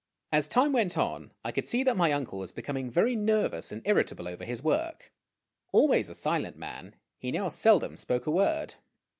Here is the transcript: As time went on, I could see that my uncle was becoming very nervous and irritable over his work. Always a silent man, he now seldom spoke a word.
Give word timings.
As 0.31 0.47
time 0.47 0.71
went 0.73 0.97
on, 0.97 1.31
I 1.45 1.51
could 1.51 1.67
see 1.67 1.83
that 1.83 1.95
my 1.95 2.11
uncle 2.11 2.39
was 2.39 2.51
becoming 2.51 2.89
very 2.89 3.15
nervous 3.15 3.71
and 3.71 3.83
irritable 3.85 4.27
over 4.27 4.43
his 4.43 4.63
work. 4.63 5.11
Always 5.71 6.09
a 6.09 6.15
silent 6.15 6.57
man, 6.57 6.95
he 7.19 7.31
now 7.31 7.49
seldom 7.49 7.95
spoke 7.97 8.25
a 8.25 8.31
word. 8.31 8.73